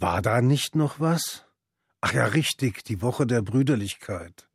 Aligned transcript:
War 0.00 0.22
da 0.22 0.40
nicht 0.40 0.76
noch 0.76 0.98
was? 0.98 1.44
Ach 2.00 2.14
ja, 2.14 2.24
richtig, 2.24 2.82
die 2.84 3.02
Woche 3.02 3.26
der 3.26 3.42
Brüderlichkeit. 3.42 4.48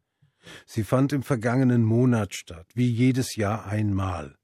Sie 0.65 0.83
fand 0.83 1.13
im 1.13 1.21
vergangenen 1.21 1.83
Monat 1.83 2.33
statt, 2.33 2.65
wie 2.73 2.89
jedes 2.89 3.35
Jahr 3.35 3.67
einmal. 3.67 4.35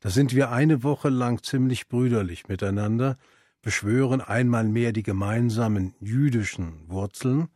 Da 0.00 0.10
sind 0.10 0.34
wir 0.34 0.50
eine 0.50 0.82
Woche 0.82 1.08
lang 1.08 1.42
ziemlich 1.42 1.88
brüderlich 1.88 2.46
miteinander, 2.46 3.16
beschwören 3.62 4.20
einmal 4.20 4.64
mehr 4.64 4.92
die 4.92 5.02
gemeinsamen 5.02 5.94
jüdischen 5.98 6.86
Wurzeln, 6.90 7.48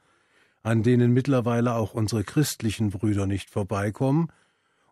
an 0.62 0.82
denen 0.82 1.12
mittlerweile 1.12 1.75
auch 1.75 1.93
unsere 1.93 2.25
christlichen 2.25 2.89
Brüder 2.89 3.27
nicht 3.27 3.50
vorbeikommen, 3.50 4.32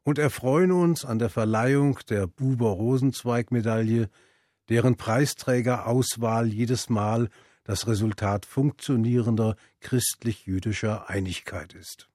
und 0.03 0.19
erfreuen 0.19 0.73
uns 0.73 1.07
an 1.07 1.19
der 1.19 1.31
Verleihung 1.31 1.99
der 2.11 2.27
Buber-Rosenzweig-Medaille, 2.27 4.11
deren 4.69 4.97
Preisträgerauswahl 4.97 6.49
jedes 6.49 6.91
Mal 6.91 7.31
das 7.71 7.87
Resultat 7.87 8.47
funktionierender 8.47 9.55
christlich-jüdischer 9.79 11.09
Einigkeit 11.09 11.73
ist. 11.73 12.09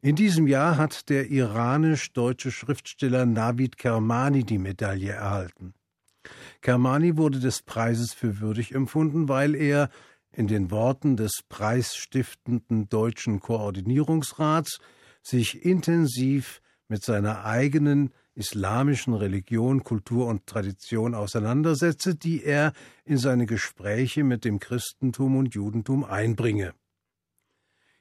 In 0.00 0.14
diesem 0.14 0.46
Jahr 0.46 0.76
hat 0.76 1.08
der 1.08 1.28
iranisch-deutsche 1.28 2.52
Schriftsteller 2.52 3.26
Navid 3.26 3.78
Kermani 3.78 4.44
die 4.44 4.58
Medaille 4.58 5.10
erhalten. 5.10 5.74
Kermani 6.60 7.16
wurde 7.16 7.40
des 7.40 7.62
Preises 7.62 8.14
für 8.14 8.38
würdig 8.38 8.76
empfunden, 8.76 9.28
weil 9.28 9.56
er 9.56 9.90
in 10.30 10.46
den 10.46 10.70
Worten 10.70 11.16
des 11.16 11.42
preisstiftenden 11.48 12.88
deutschen 12.88 13.40
Koordinierungsrats 13.40 14.78
sich 15.20 15.64
intensiv 15.64 16.62
mit 16.86 17.02
seiner 17.02 17.44
eigenen 17.44 18.12
islamischen 18.38 19.14
Religion, 19.14 19.82
Kultur 19.82 20.28
und 20.28 20.46
Tradition 20.46 21.14
auseinandersetze, 21.14 22.14
die 22.14 22.44
er 22.44 22.72
in 23.04 23.18
seine 23.18 23.46
Gespräche 23.46 24.22
mit 24.22 24.44
dem 24.44 24.60
Christentum 24.60 25.36
und 25.36 25.54
Judentum 25.54 26.04
einbringe. 26.04 26.72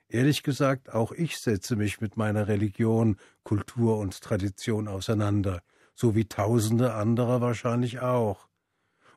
Ehrlich 0.10 0.44
gesagt, 0.44 0.94
auch 0.94 1.12
ich 1.12 1.38
setze 1.38 1.76
mich 1.76 2.00
mit 2.00 2.16
meiner 2.16 2.48
Religion, 2.48 3.18
Kultur 3.44 3.98
und 3.98 4.22
Tradition 4.22 4.88
auseinander, 4.88 5.62
so 5.96 6.16
wie 6.16 6.26
tausende 6.26 6.94
anderer 6.94 7.42
wahrscheinlich 7.42 8.00
auch. 8.00 8.48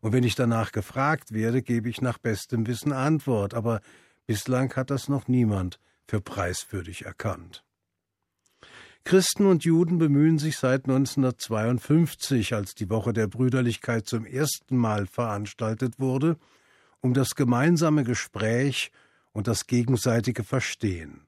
Und 0.01 0.13
wenn 0.13 0.25
ich 0.25 0.35
danach 0.35 0.73
gefragt 0.73 1.33
werde, 1.33 1.61
gebe 1.63 1.91
ich 1.91 2.01
nach 2.01 2.19
bestem 2.19 2.67
Wissen 2.67 2.93
Antwort, 2.93 3.53
aber 3.53 3.83
bislang 4.27 4.75
hat 4.75 4.91
das 4.91 5.09
noch 5.09 5.29
niemand 5.29 5.79
für 6.09 6.23
preiswürdig 6.23 7.05
erkannt. 7.05 7.63
Christen 9.05 9.47
und 9.47 9.65
Juden 9.65 9.99
bemühen 9.99 10.39
sich 10.39 10.59
seit 10.59 10.85
1952, 10.85 12.55
als 12.55 12.75
die 12.75 12.91
Woche 12.91 13.13
der 13.13 13.27
Brüderlichkeit 13.27 14.07
zum 14.07 14.27
ersten 14.27 14.77
Mal 14.77 15.07
veranstaltet 15.07 15.99
wurde, 15.99 16.37
um 17.01 17.15
das 17.15 17.35
gemeinsame 17.35 18.05
Gespräch 18.05 18.93
und 19.33 19.49
das 19.49 19.67
gegenseitige 19.67 20.45
Verstehen. 20.45 21.27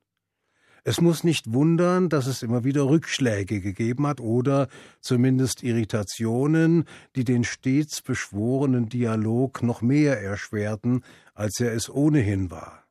Es 0.85 1.01
muss 1.01 1.23
nicht 1.23 1.53
wundern, 1.53 2.09
dass 2.09 2.27
es 2.27 2.43
immer 2.43 2.65
wieder 2.65 2.89
Rückschläge 2.89 3.61
gegeben 3.61 4.07
hat 4.07 4.21
oder 4.21 4.69
zumindest 5.01 5.63
Irritationen, 5.63 6.85
die 7.15 7.25
den 7.25 7.45
stets 7.45 8.03
beschworenen 8.03 8.89
Dialog 8.89 9.63
noch 9.63 9.81
mehr 9.81 10.21
erschwerten, 10.21 11.05
als 11.35 11.61
er 11.61 11.73
es 11.73 11.89
ohnehin 11.89 12.51
war. 12.51 12.82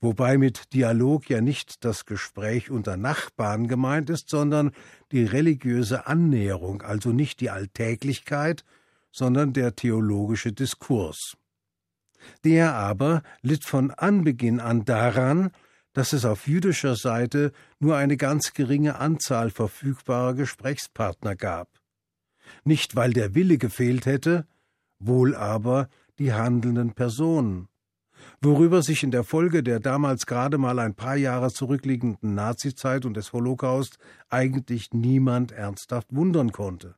Wobei 0.00 0.38
mit 0.38 0.72
Dialog 0.72 1.28
ja 1.28 1.40
nicht 1.40 1.84
das 1.84 2.06
Gespräch 2.06 2.70
unter 2.70 2.96
Nachbarn 2.96 3.68
gemeint 3.68 4.10
ist, 4.10 4.28
sondern 4.28 4.72
die 5.10 5.24
religiöse 5.24 6.06
Annäherung, 6.06 6.82
also 6.82 7.10
nicht 7.10 7.40
die 7.40 7.50
Alltäglichkeit, 7.50 8.64
sondern 9.12 9.52
der 9.52 9.76
theologische 9.76 10.52
Diskurs. 10.52 11.36
Der 12.44 12.74
aber 12.74 13.22
litt 13.42 13.64
von 13.64 13.90
Anbeginn 13.90 14.60
an 14.60 14.84
daran, 14.84 15.50
dass 15.92 16.12
es 16.12 16.24
auf 16.24 16.46
jüdischer 16.46 16.96
Seite 16.96 17.52
nur 17.78 17.96
eine 17.96 18.16
ganz 18.16 18.54
geringe 18.54 18.98
Anzahl 18.98 19.50
verfügbarer 19.50 20.34
Gesprächspartner 20.34 21.36
gab. 21.36 21.68
Nicht 22.64 22.96
weil 22.96 23.12
der 23.12 23.34
Wille 23.34 23.58
gefehlt 23.58 24.06
hätte, 24.06 24.46
wohl 24.98 25.34
aber 25.34 25.88
die 26.18 26.32
handelnden 26.32 26.92
Personen, 26.92 27.68
worüber 28.40 28.82
sich 28.82 29.02
in 29.02 29.10
der 29.10 29.24
Folge 29.24 29.62
der 29.62 29.80
damals 29.80 30.26
gerade 30.26 30.58
mal 30.58 30.78
ein 30.78 30.94
paar 30.94 31.16
Jahre 31.16 31.52
zurückliegenden 31.52 32.34
Nazizeit 32.34 33.04
und 33.04 33.14
des 33.14 33.32
Holocaust 33.32 33.98
eigentlich 34.30 34.92
niemand 34.92 35.52
ernsthaft 35.52 36.08
wundern 36.10 36.52
konnte. 36.52 36.94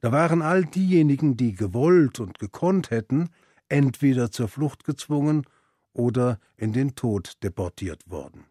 Da 0.00 0.12
waren 0.12 0.42
all 0.42 0.64
diejenigen, 0.64 1.36
die 1.36 1.54
gewollt 1.54 2.20
und 2.20 2.38
gekonnt 2.38 2.90
hätten, 2.90 3.30
entweder 3.68 4.30
zur 4.30 4.48
Flucht 4.48 4.84
gezwungen 4.84 5.46
oder 5.92 6.38
in 6.56 6.72
den 6.72 6.94
Tod 6.94 7.42
deportiert 7.42 8.08
worden. 8.08 8.44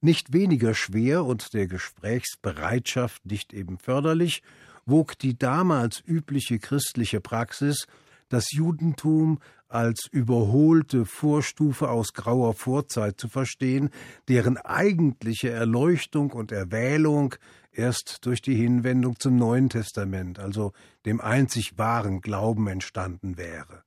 Nicht 0.00 0.32
weniger 0.32 0.74
schwer 0.74 1.24
und 1.24 1.54
der 1.54 1.66
Gesprächsbereitschaft 1.66 3.24
nicht 3.24 3.52
eben 3.52 3.78
förderlich 3.78 4.42
wog 4.86 5.18
die 5.18 5.38
damals 5.38 6.02
übliche 6.06 6.58
christliche 6.58 7.20
Praxis, 7.20 7.86
das 8.32 8.52
Judentum 8.52 9.38
als 9.68 10.06
überholte 10.10 11.04
Vorstufe 11.04 11.90
aus 11.90 12.12
grauer 12.14 12.54
Vorzeit 12.54 13.20
zu 13.20 13.28
verstehen, 13.28 13.90
deren 14.28 14.56
eigentliche 14.56 15.50
Erleuchtung 15.50 16.30
und 16.32 16.50
Erwählung 16.50 17.34
erst 17.72 18.24
durch 18.24 18.40
die 18.40 18.54
Hinwendung 18.54 19.18
zum 19.18 19.36
Neuen 19.36 19.68
Testament, 19.68 20.38
also 20.38 20.72
dem 21.04 21.20
einzig 21.20 21.78
wahren 21.78 22.20
Glauben 22.20 22.68
entstanden 22.68 23.36
wäre. 23.36 23.84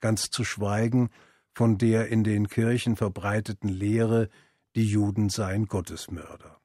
Ganz 0.00 0.30
zu 0.30 0.44
schweigen 0.44 1.10
von 1.52 1.78
der 1.78 2.08
in 2.08 2.24
den 2.24 2.48
Kirchen 2.48 2.96
verbreiteten 2.96 3.68
Lehre, 3.68 4.28
die 4.76 4.84
Juden 4.84 5.30
seien 5.30 5.66
Gottesmörder. 5.66 6.60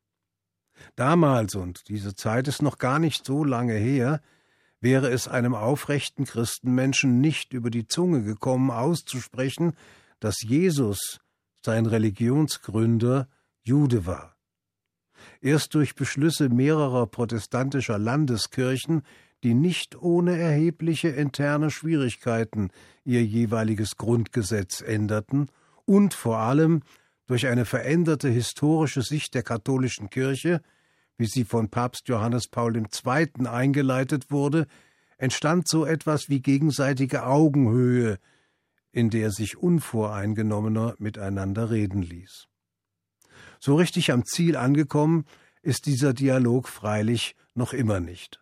Damals, 0.96 1.56
und 1.56 1.88
diese 1.90 2.16
Zeit 2.16 2.47
ist 2.47 2.62
noch 2.62 2.78
gar 2.78 3.00
nicht 3.00 3.26
so 3.26 3.44
lange 3.44 3.76
her, 3.76 4.22
wäre 4.81 5.09
es 5.09 5.28
einem 5.28 5.56
aufrechten 5.56 6.25
Christenmenschen 6.25 7.19
nicht 7.22 7.53
über 7.53 7.69
die 7.69 7.88
Zunge 7.88 8.23
gekommen, 8.23 8.72
auszusprechen, 8.72 9.73
dass 10.19 10.41
Jesus, 10.41 11.19
sein 11.66 11.85
Religionsgründer, 11.85 13.28
Jude 13.62 14.06
war. 14.06 14.35
Erst 15.41 15.75
durch 15.75 15.95
Beschlüsse 15.95 16.50
mehrerer 16.50 17.07
protestantischer 17.07 17.97
Landeskirchen, 17.97 19.03
die 19.44 19.53
nicht 19.53 20.01
ohne 20.01 20.38
erhebliche 20.38 21.09
interne 21.09 21.72
Schwierigkeiten 21.72 22.72
ihr 23.03 23.23
jeweiliges 23.23 23.96
Grundgesetz 23.97 24.81
änderten, 24.81 25.50
und 25.85 26.13
vor 26.13 26.38
allem 26.38 26.84
durch 27.25 27.47
eine 27.47 27.66
veränderte 27.66 28.29
historische 28.29 29.01
Sicht 29.01 29.34
der 29.34 29.44
katholischen 29.44 30.09
Kirche, 30.09 30.61
wie 31.19 31.28
sie 31.28 31.44
von 31.44 31.69
Papst 31.69 32.07
Johannes 32.07 32.47
Paul 32.47 32.78
II. 32.78 33.46
eingeleitet 33.46 34.31
wurde, 34.31 34.68
entstand 35.18 35.68
so 35.68 35.85
etwas 35.85 36.30
wie 36.30 36.41
gegenseitige 36.41 37.25
Augenhöhe, 37.25 38.19
in 38.91 39.09
der 39.09 39.29
sich 39.29 39.58
unvoreingenommener 39.58 40.96
miteinander 40.97 41.69
reden 41.69 42.02
ließ. 42.02 42.47
So 43.59 43.75
richtig 43.75 44.12
am 44.12 44.25
Ziel 44.25 44.56
angekommen 44.56 45.25
ist 45.62 45.85
dieser 45.85 46.13
Dialog 46.13 46.69
freilich 46.69 47.35
noch 47.53 47.74
immer 47.74 48.00
nicht. 48.00 48.41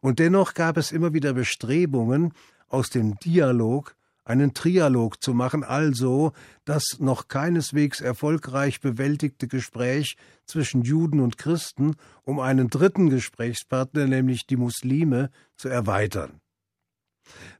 Und 0.00 0.18
dennoch 0.18 0.54
gab 0.54 0.78
es 0.78 0.92
immer 0.92 1.12
wieder 1.12 1.34
Bestrebungen, 1.34 2.32
aus 2.68 2.88
dem 2.88 3.18
Dialog 3.18 3.94
einen 4.24 4.54
Trialog 4.54 5.22
zu 5.22 5.34
machen, 5.34 5.64
also 5.64 6.32
das 6.64 6.98
noch 6.98 7.28
keineswegs 7.28 8.00
erfolgreich 8.00 8.80
bewältigte 8.80 9.48
Gespräch 9.48 10.16
zwischen 10.46 10.82
Juden 10.82 11.20
und 11.20 11.38
Christen 11.38 11.96
um 12.22 12.40
einen 12.40 12.68
dritten 12.68 13.10
Gesprächspartner, 13.10 14.06
nämlich 14.06 14.46
die 14.46 14.56
Muslime, 14.56 15.30
zu 15.56 15.68
erweitern. 15.68 16.40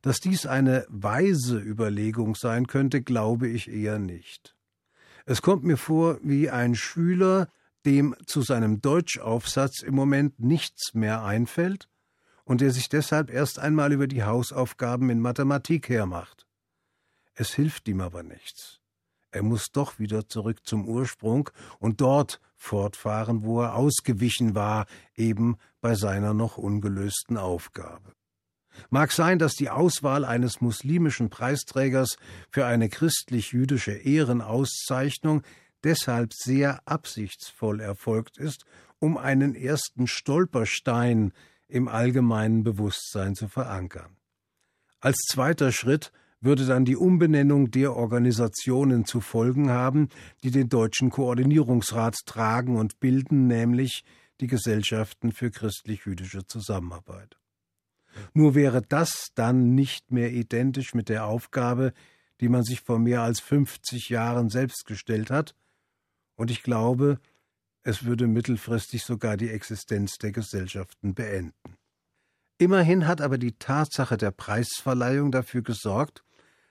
Dass 0.03 0.20
dies 0.20 0.47
eine 0.47 0.87
weise 0.88 1.59
Überlegung 1.59 2.35
sein 2.35 2.67
könnte, 2.67 3.02
glaube 3.02 3.49
ich 3.49 3.70
eher 3.70 3.99
nicht. 3.99 4.56
Es 5.26 5.43
kommt 5.43 5.64
mir 5.64 5.76
vor 5.76 6.19
wie 6.23 6.50
ein 6.50 6.75
Schüler, 6.75 7.49
dem 7.87 8.14
zu 8.26 8.43
seinem 8.43 8.81
Deutschaufsatz 8.81 9.82
im 9.82 9.94
Moment 9.94 10.40
nichts 10.40 10.94
mehr 10.94 11.23
einfällt 11.23 11.88
und 12.44 12.61
der 12.61 12.73
sich 12.73 12.88
deshalb 12.88 13.31
erst 13.31 13.58
einmal 13.58 13.93
über 13.93 14.06
die 14.06 14.25
Hausaufgaben 14.25 15.08
in 15.11 15.20
Mathematik 15.20 15.88
hermacht. 15.88 16.46
Es 17.40 17.54
hilft 17.54 17.88
ihm 17.88 18.02
aber 18.02 18.22
nichts. 18.22 18.81
Er 19.31 19.42
muss 19.42 19.72
doch 19.72 19.98
wieder 19.98 20.28
zurück 20.28 20.58
zum 20.66 20.87
Ursprung 20.87 21.48
und 21.78 22.02
dort 22.02 22.38
fortfahren, 22.54 23.44
wo 23.44 23.62
er 23.62 23.76
ausgewichen 23.76 24.54
war, 24.54 24.84
eben 25.14 25.56
bei 25.81 25.94
seiner 25.94 26.34
noch 26.34 26.58
ungelösten 26.58 27.38
Aufgabe. 27.38 28.12
Mag 28.90 29.10
sein, 29.10 29.38
dass 29.38 29.54
die 29.54 29.70
Auswahl 29.70 30.26
eines 30.26 30.60
muslimischen 30.60 31.31
Preisträgers 31.31 32.19
für 32.50 32.66
eine 32.66 32.90
christlich-jüdische 32.90 33.92
Ehrenauszeichnung 33.92 35.42
deshalb 35.82 36.34
sehr 36.34 36.87
absichtsvoll 36.87 37.81
erfolgt 37.81 38.37
ist, 38.37 38.66
um 38.98 39.16
einen 39.16 39.54
ersten 39.54 40.08
Stolperstein 40.08 41.32
im 41.69 41.88
allgemeinen 41.88 42.64
Bewusstsein 42.64 43.34
zu 43.34 43.48
verankern. 43.48 44.19
Als 45.00 45.16
zweiter 45.26 45.72
Schritt 45.72 46.12
würde 46.40 46.66
dann 46.66 46.84
die 46.84 46.96
Umbenennung 46.96 47.70
der 47.70 47.94
Organisationen 47.94 49.04
zu 49.04 49.20
folgen 49.20 49.70
haben, 49.70 50.08
die 50.42 50.50
den 50.50 50.69
Deutschen 50.69 51.10
Koordinierungsrat 51.10 52.16
tragen 52.26 52.76
und 52.76 52.98
bilden, 53.00 53.46
nämlich 53.46 54.04
die 54.40 54.46
Gesellschaften 54.46 55.32
für 55.32 55.50
christlich-jüdische 55.50 56.46
Zusammenarbeit. 56.46 57.37
Nur 58.32 58.54
wäre 58.54 58.82
das 58.82 59.28
dann 59.34 59.75
nicht 59.75 60.10
mehr 60.10 60.32
identisch 60.32 60.94
mit 60.94 61.08
der 61.08 61.26
Aufgabe, 61.26 61.92
die 62.40 62.48
man 62.48 62.64
sich 62.64 62.81
vor 62.81 62.98
mehr 62.98 63.22
als 63.22 63.40
50 63.40 64.08
Jahren 64.08 64.48
selbst 64.48 64.87
gestellt 64.87 65.31
hat, 65.31 65.54
und 66.37 66.50
ich 66.50 66.62
glaube, 66.62 67.20
es 67.82 68.04
würde 68.04 68.26
mittelfristig 68.26 69.02
sogar 69.02 69.37
die 69.37 69.50
Existenz 69.50 70.16
der 70.16 70.32
Gesellschaften 70.32 71.12
beenden. 71.12 71.76
Immerhin 72.56 73.06
hat 73.06 73.20
aber 73.20 73.37
die 73.37 73.52
Tatsache 73.52 74.16
der 74.16 74.31
Preisverleihung 74.31 75.32
dafür 75.32 75.60
gesorgt, 75.60 76.25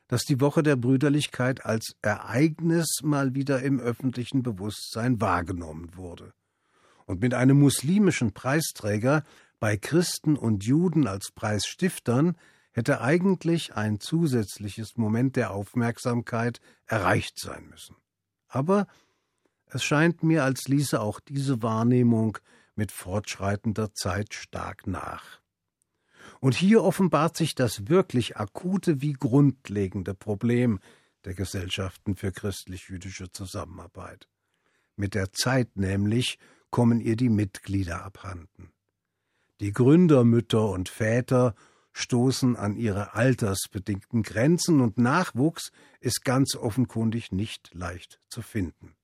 dass 0.10 0.26
die 0.26 0.42
Woche 0.42 0.64
der 0.64 0.76
Brüderlichkeit 0.76 1.66
als 1.66 1.96
Ereignis 2.02 2.88
mal 3.04 3.36
wieder 3.36 3.62
im 3.62 3.80
öffentlichen 3.80 4.44
Bewusstsein 4.44 5.22
wahrgenommen 5.22 5.96
wurde. 5.96 6.34
Und 7.06 7.22
mit 7.22 7.34
einem 7.34 7.60
muslimischen 7.60 8.34
Preisträger 8.34 9.24
bei 9.60 9.78
Christen 9.78 10.36
und 10.36 10.66
Juden 10.66 11.08
als 11.08 11.32
Preisstiftern 11.32 12.36
hätte 12.72 13.02
eigentlich 13.02 13.76
ein 13.76 14.00
zusätzliches 14.00 14.98
Moment 14.98 15.36
der 15.36 15.52
Aufmerksamkeit 15.52 16.60
erreicht 16.86 17.40
sein 17.40 17.68
müssen. 17.70 17.96
Aber 18.48 18.88
es 19.68 19.84
scheint 19.84 20.24
mir, 20.24 20.44
als 20.44 20.68
ließe 20.68 21.00
auch 21.00 21.20
diese 21.20 21.62
Wahrnehmung 21.62 22.40
mit 22.76 22.92
fortschreitender 22.92 23.94
Zeit 23.94 24.34
stark 24.34 24.88
nach. 24.88 25.40
Und 26.40 26.56
hier 26.56 26.84
offenbart 26.84 27.36
sich 27.36 27.54
das 27.54 27.90
wirklich 27.90 28.38
akute 28.38 29.02
wie 29.02 29.14
grundlegende 29.14 30.14
Problem 30.14 30.80
der 31.26 31.34
Gesellschaften 31.34 32.16
für 32.16 32.32
christlich-jüdische 32.32 33.32
Zusammenarbeit. 33.32 34.30
Mit 34.96 35.16
der 35.16 35.32
Zeit 35.34 35.76
nämlich 35.76 36.40
kommen 36.70 37.02
ihr 37.02 37.16
die 37.16 37.30
Mitglieder 37.30 38.04
abhanden. 38.04 38.72
Die 39.60 39.74
Gründermütter 39.74 40.70
und 40.70 40.88
Väter 40.88 41.56
stoßen 41.92 42.56
an 42.56 42.78
ihre 42.78 43.14
altersbedingten 43.14 44.24
Grenzen 44.24 44.80
und 44.80 44.98
Nachwuchs 44.98 45.72
ist 46.00 46.24
ganz 46.24 46.56
offenkundig 46.56 47.32
nicht 47.32 47.74
leicht 47.74 48.22
zu 48.30 48.42
finden. 48.42 48.96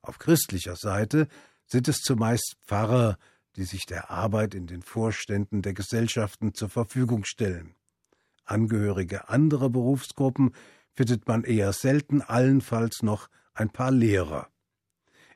Auf 0.00 0.18
christlicher 0.18 0.76
Seite 0.76 1.28
sind 1.66 1.88
es 1.88 1.98
zumeist 1.98 2.56
Pfarrer, 2.66 3.18
die 3.56 3.64
sich 3.64 3.86
der 3.86 4.10
Arbeit 4.10 4.54
in 4.54 4.66
den 4.66 4.82
Vorständen 4.82 5.62
der 5.62 5.74
Gesellschaften 5.74 6.54
zur 6.54 6.68
Verfügung 6.68 7.24
stellen. 7.24 7.74
Angehörige 8.44 9.28
anderer 9.28 9.70
Berufsgruppen 9.70 10.54
findet 10.92 11.28
man 11.28 11.44
eher 11.44 11.72
selten, 11.72 12.22
allenfalls 12.22 13.02
noch 13.02 13.28
ein 13.54 13.70
paar 13.70 13.90
Lehrer. 13.90 14.48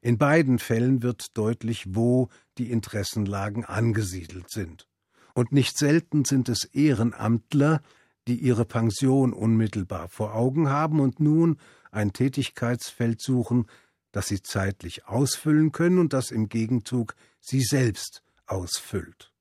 In 0.01 0.19
beiden 0.19 0.59
Fällen 0.59 1.03
wird 1.03 1.37
deutlich, 1.37 1.95
wo 1.95 2.29
die 2.59 2.71
Interessenlagen 2.71 3.65
angesiedelt 3.65 4.51
sind. 4.51 4.87
Und 5.33 5.53
nicht 5.53 5.79
selten 5.79 6.25
sind 6.25 6.49
es 6.49 6.65
Ehrenamtler, 6.65 7.81
die 8.29 8.37
ihre 8.37 8.65
Pension 8.65 9.33
unmittelbar 9.33 10.09
vor 10.09 10.35
Augen 10.35 10.69
haben 10.69 11.01
und 11.01 11.21
nun 11.21 11.59
ein 11.91 12.13
Tätigkeitsfeld 12.13 13.21
suchen, 13.21 13.67
das 14.15 14.29
sie 14.29 14.43
zeitlich 14.43 15.07
ausfüllen 15.07 15.73
können 15.73 15.99
und 15.99 16.13
das 16.13 16.31
im 16.31 16.49
Gegenzug 16.49 17.15
sie 17.41 17.63
selbst 17.63 18.23
ausfüllt. 18.47 19.33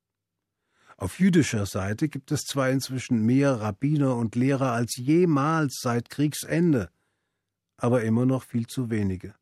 Auf 0.98 1.20
jüdischer 1.20 1.66
Seite 1.66 2.10
gibt 2.10 2.32
es 2.32 2.42
zwar 2.42 2.70
inzwischen 2.70 3.26
mehr 3.26 3.60
Rabbiner 3.60 4.16
und 4.16 4.36
Lehrer 4.36 4.72
als 4.72 4.96
jemals 4.96 5.80
seit 5.82 6.10
Kriegsende, 6.10 6.90
aber 7.78 8.04
immer 8.04 8.26
noch 8.26 8.44
viel 8.44 8.68
zu 8.68 8.90
wenige 8.90 9.34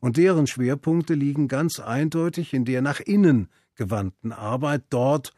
und 0.00 0.16
deren 0.16 0.46
Schwerpunkte 0.46 1.14
liegen 1.14 1.48
ganz 1.48 1.80
eindeutig 1.80 2.54
in 2.54 2.64
der 2.64 2.82
nach 2.82 3.00
innen 3.00 3.48
gewandten 3.74 4.32
Arbeit 4.32 4.84
dort, 4.90 5.32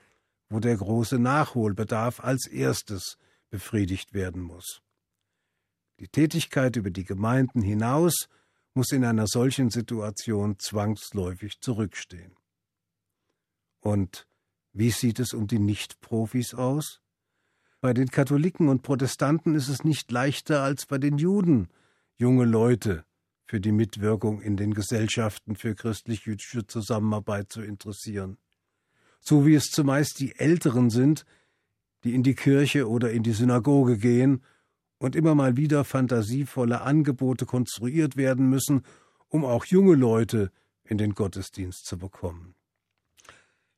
wo 0.48 0.60
der 0.60 0.76
große 0.76 1.18
Nachholbedarf 1.18 2.20
als 2.20 2.46
erstes 2.46 3.16
befriedigt 3.50 4.14
werden 4.14 4.42
muss. 4.42 4.82
Die 5.98 6.08
Tätigkeit 6.08 6.76
über 6.76 6.90
die 6.90 7.04
Gemeinden 7.04 7.62
hinaus 7.62 8.28
muss 8.74 8.92
in 8.92 9.04
einer 9.04 9.26
solchen 9.26 9.70
Situation 9.70 10.58
zwangsläufig 10.58 11.60
zurückstehen. 11.60 12.36
Und 13.80 14.26
wie 14.72 14.90
sieht 14.90 15.18
es 15.18 15.32
um 15.32 15.46
die 15.46 15.58
Nichtprofis 15.58 16.54
aus? 16.54 17.00
Bei 17.80 17.94
den 17.94 18.08
Katholiken 18.08 18.68
und 18.68 18.82
Protestanten 18.82 19.54
ist 19.54 19.68
es 19.68 19.84
nicht 19.84 20.12
leichter 20.12 20.62
als 20.62 20.86
bei 20.86 20.98
den 20.98 21.18
Juden, 21.18 21.68
junge 22.16 22.44
Leute 22.44 23.04
für 23.46 23.60
die 23.60 23.72
Mitwirkung 23.72 24.40
in 24.42 24.56
den 24.56 24.74
Gesellschaften 24.74 25.56
für 25.56 25.74
christlich-jüdische 25.74 26.66
Zusammenarbeit 26.66 27.50
zu 27.50 27.62
interessieren. 27.62 28.36
So 29.18 29.44
wie 29.46 29.54
es 29.54 29.70
zumeist 29.70 30.20
die 30.20 30.36
Älteren 30.36 30.90
sind, 30.90 31.24
die 32.04 32.14
in 32.14 32.22
die 32.22 32.34
Kirche 32.34 32.88
oder 32.88 33.10
in 33.10 33.22
die 33.22 33.32
Synagoge 33.32 33.98
gehen 33.98 34.42
und 35.00 35.16
immer 35.16 35.34
mal 35.34 35.56
wieder 35.56 35.82
fantasievolle 35.82 36.82
Angebote 36.82 37.46
konstruiert 37.46 38.16
werden 38.16 38.48
müssen, 38.48 38.82
um 39.28 39.44
auch 39.44 39.64
junge 39.64 39.96
Leute 39.96 40.52
in 40.84 40.98
den 40.98 41.14
Gottesdienst 41.14 41.86
zu 41.86 41.98
bekommen. 41.98 42.54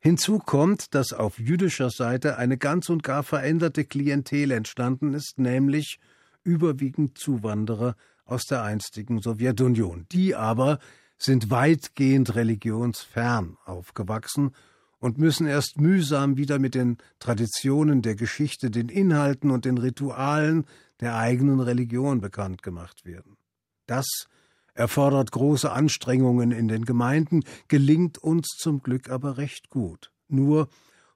Hinzu 0.00 0.40
kommt, 0.40 0.94
dass 0.94 1.12
auf 1.12 1.38
jüdischer 1.38 1.90
Seite 1.90 2.36
eine 2.36 2.58
ganz 2.58 2.88
und 2.88 3.04
gar 3.04 3.22
veränderte 3.22 3.84
Klientel 3.84 4.50
entstanden 4.50 5.14
ist, 5.14 5.38
nämlich 5.38 6.00
überwiegend 6.42 7.16
Zuwanderer 7.16 7.94
aus 8.24 8.42
der 8.44 8.64
einstigen 8.64 9.20
Sowjetunion. 9.20 10.06
Die 10.10 10.34
aber 10.34 10.80
sind 11.18 11.50
weitgehend 11.50 12.34
religionsfern 12.34 13.56
aufgewachsen 13.64 14.50
und 14.98 15.18
müssen 15.18 15.46
erst 15.46 15.80
mühsam 15.80 16.36
wieder 16.36 16.58
mit 16.58 16.74
den 16.74 16.98
Traditionen 17.20 18.02
der 18.02 18.16
Geschichte, 18.16 18.72
den 18.72 18.88
Inhalten 18.88 19.52
und 19.52 19.64
den 19.64 19.78
Ritualen 19.78 20.64
der 21.02 21.16
eigenen 21.16 21.60
Religion 21.60 22.20
bekannt 22.20 22.62
gemacht 22.62 23.04
werden. 23.04 23.36
Das 23.86 24.06
erfordert 24.72 25.32
große 25.32 25.70
Anstrengungen 25.70 26.52
in 26.52 26.68
den 26.68 26.84
Gemeinden, 26.84 27.44
gelingt 27.68 28.18
uns 28.18 28.48
zum 28.56 28.82
Glück 28.82 29.10
aber 29.10 29.36
recht 29.36 29.68
gut. 29.68 30.12
Nur 30.28 30.68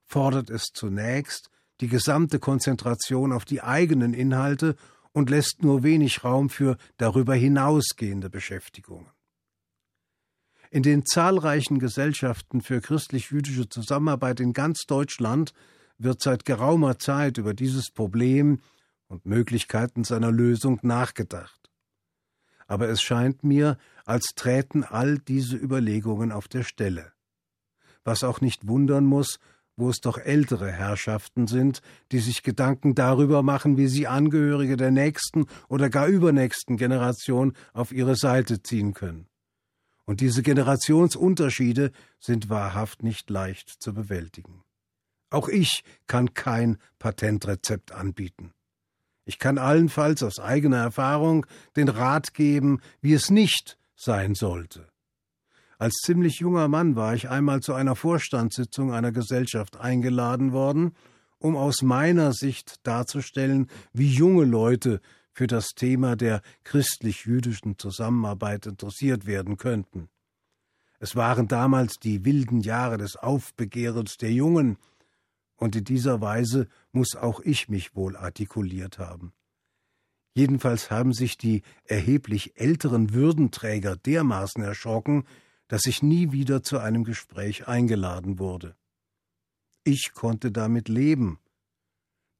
fordert 0.04 0.50
es 0.50 0.64
zunächst 0.74 1.48
die 1.80 1.88
gesamte 1.88 2.38
Konzentration 2.38 3.32
auf 3.32 3.44
die 3.44 3.62
eigenen 3.62 4.12
Inhalte 4.12 4.76
und 5.12 5.30
lässt 5.30 5.62
nur 5.62 5.82
wenig 5.82 6.24
Raum 6.24 6.50
für 6.50 6.76
darüber 6.98 7.34
hinausgehende 7.34 8.28
Beschäftigungen. 8.28 9.10
In 10.70 10.82
den 10.82 11.06
zahlreichen 11.06 11.78
Gesellschaften 11.78 12.60
für 12.60 12.80
christlich-jüdische 12.80 13.68
Zusammenarbeit 13.68 14.40
in 14.40 14.52
ganz 14.52 14.84
Deutschland 14.86 15.52
wird 15.96 16.20
seit 16.20 16.44
geraumer 16.44 16.98
Zeit 16.98 17.38
über 17.38 17.54
dieses 17.54 17.90
Problem 17.90 18.60
und 19.08 19.26
Möglichkeiten 19.26 20.04
seiner 20.04 20.32
Lösung 20.32 20.78
nachgedacht. 20.82 21.70
Aber 22.66 22.88
es 22.88 23.00
scheint 23.00 23.44
mir, 23.44 23.78
als 24.04 24.32
träten 24.34 24.84
all 24.84 25.18
diese 25.18 25.56
Überlegungen 25.56 26.32
auf 26.32 26.48
der 26.48 26.64
Stelle. 26.64 27.12
Was 28.04 28.24
auch 28.24 28.40
nicht 28.40 28.66
wundern 28.66 29.04
muss, 29.04 29.38
wo 29.76 29.90
es 29.90 30.00
doch 30.00 30.18
ältere 30.18 30.72
Herrschaften 30.72 31.46
sind, 31.46 31.82
die 32.10 32.18
sich 32.18 32.42
Gedanken 32.42 32.94
darüber 32.94 33.42
machen, 33.42 33.76
wie 33.76 33.88
sie 33.88 34.06
Angehörige 34.06 34.76
der 34.76 34.90
nächsten 34.90 35.46
oder 35.68 35.90
gar 35.90 36.06
übernächsten 36.06 36.76
Generation 36.76 37.52
auf 37.74 37.92
ihre 37.92 38.16
Seite 38.16 38.62
ziehen 38.62 38.94
können. 38.94 39.28
Und 40.06 40.20
diese 40.20 40.42
Generationsunterschiede 40.42 41.90
sind 42.20 42.48
wahrhaft 42.48 43.02
nicht 43.02 43.28
leicht 43.28 43.68
zu 43.68 43.92
bewältigen. 43.92 44.62
Auch 45.30 45.48
ich 45.48 45.82
kann 46.06 46.32
kein 46.32 46.78
Patentrezept 46.98 47.92
anbieten. 47.92 48.52
Ich 49.26 49.40
kann 49.40 49.58
allenfalls 49.58 50.22
aus 50.22 50.38
eigener 50.38 50.78
Erfahrung 50.78 51.46
den 51.74 51.88
Rat 51.88 52.32
geben, 52.32 52.80
wie 53.00 53.12
es 53.12 53.28
nicht 53.28 53.76
sein 53.96 54.34
sollte. 54.34 54.88
Als 55.78 55.94
ziemlich 56.04 56.38
junger 56.38 56.68
Mann 56.68 56.94
war 56.94 57.14
ich 57.14 57.28
einmal 57.28 57.60
zu 57.60 57.74
einer 57.74 57.96
Vorstandssitzung 57.96 58.94
einer 58.94 59.12
Gesellschaft 59.12 59.76
eingeladen 59.76 60.52
worden, 60.52 60.94
um 61.38 61.56
aus 61.56 61.82
meiner 61.82 62.32
Sicht 62.32 62.86
darzustellen, 62.86 63.68
wie 63.92 64.08
junge 64.08 64.44
Leute 64.44 65.00
für 65.32 65.48
das 65.48 65.70
Thema 65.74 66.16
der 66.16 66.40
christlich-jüdischen 66.64 67.78
Zusammenarbeit 67.78 68.66
interessiert 68.66 69.26
werden 69.26 69.58
könnten. 69.58 70.08
Es 70.98 71.14
waren 71.14 71.46
damals 71.46 71.96
die 71.96 72.24
wilden 72.24 72.60
Jahre 72.60 72.96
des 72.96 73.16
Aufbegehrens 73.16 74.16
der 74.16 74.32
Jungen, 74.32 74.78
und 75.56 75.76
in 75.76 75.84
dieser 75.84 76.20
Weise 76.20 76.68
muss 76.92 77.16
auch 77.16 77.40
ich 77.40 77.68
mich 77.68 77.96
wohl 77.96 78.16
artikuliert 78.16 78.98
haben. 78.98 79.32
Jedenfalls 80.34 80.90
haben 80.90 81.12
sich 81.14 81.38
die 81.38 81.62
erheblich 81.84 82.60
älteren 82.60 83.14
Würdenträger 83.14 83.96
dermaßen 83.96 84.62
erschrocken, 84.62 85.24
dass 85.68 85.86
ich 85.86 86.02
nie 86.02 86.30
wieder 86.30 86.62
zu 86.62 86.78
einem 86.78 87.04
Gespräch 87.04 87.66
eingeladen 87.68 88.38
wurde. 88.38 88.76
Ich 89.82 90.12
konnte 90.12 90.52
damit 90.52 90.88
leben. 90.88 91.38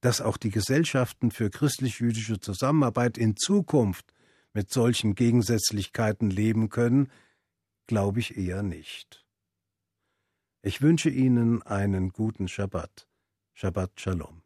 dass 0.02 0.20
auch 0.20 0.36
die 0.36 0.50
Gesellschaften 0.50 1.32
für 1.32 1.50
christlich-jüdische 1.50 2.38
Zusammenarbeit 2.38 3.18
in 3.18 3.36
Zukunft 3.36 4.12
mit 4.52 4.70
solchen 4.70 5.14
Gegensätzlichkeiten 5.14 6.30
leben 6.30 6.68
können, 6.68 7.10
glaube 7.86 8.20
ich 8.20 8.36
eher 8.36 8.62
nicht. 8.62 9.26
Ich 10.62 10.80
wünsche 10.82 11.10
Ihnen 11.10 11.62
einen 11.62 12.10
guten 12.10 12.46
Schabbat. 12.46 13.05
Shabbat 13.56 13.98
Shalom. 13.98 14.45